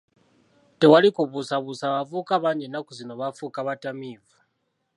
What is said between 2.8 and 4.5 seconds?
zino baafuuka batamiivu.